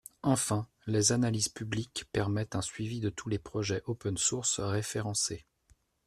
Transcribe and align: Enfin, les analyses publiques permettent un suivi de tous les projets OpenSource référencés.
Enfin, 0.23 0.67
les 0.87 1.11
analyses 1.11 1.49
publiques 1.49 2.05
permettent 2.11 2.55
un 2.55 2.63
suivi 2.63 3.01
de 3.01 3.11
tous 3.11 3.29
les 3.29 3.37
projets 3.37 3.83
OpenSource 3.85 4.59
référencés. 4.59 5.45